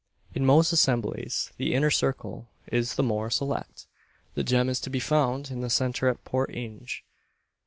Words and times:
In 0.33 0.47
most 0.47 0.73
assemblies 0.73 1.51
the 1.57 1.75
inner 1.75 1.91
circle 1.91 2.49
is 2.65 2.95
the 2.95 3.03
more 3.03 3.29
select. 3.29 3.85
The 4.33 4.43
gem 4.43 4.67
is 4.67 4.79
to 4.79 4.89
be 4.89 4.99
found 4.99 5.51
in 5.51 5.61
the 5.61 5.69
centre 5.69 6.07
at 6.07 6.25
Port 6.25 6.49
Inge. 6.55 7.05